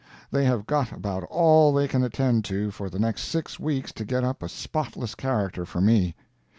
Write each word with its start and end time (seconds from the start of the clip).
They 0.31 0.45
have 0.45 0.65
got 0.65 0.91
about 0.91 1.21
all 1.25 1.71
they 1.71 1.87
can 1.87 2.03
attend 2.03 2.43
to 2.45 2.71
for 2.71 2.89
the 2.89 2.97
next 2.97 3.25
six 3.25 3.59
weeks 3.59 3.91
to 3.91 4.03
get 4.03 4.23
up 4.23 4.41
a 4.41 4.49
spotless 4.49 5.13
character 5.13 5.63
for 5.63 5.79
me. 5.79 6.15